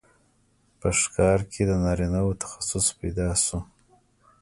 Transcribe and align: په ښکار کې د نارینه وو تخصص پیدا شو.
په 0.79 0.87
ښکار 0.99 1.39
کې 1.51 1.61
د 1.69 1.71
نارینه 1.83 2.19
وو 2.25 2.39
تخصص 2.43 2.85
پیدا 2.99 3.29
شو. 3.43 3.59